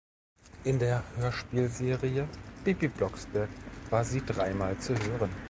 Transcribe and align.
In 0.63 0.79
der 0.79 1.03
Hörspielserie 1.17 2.27
"Bibi 2.63 2.87
Blocksberg" 2.87 3.49
war 3.91 4.03
sie 4.03 4.25
dreimal 4.25 4.75
zu 4.79 4.95
hören. 4.95 5.29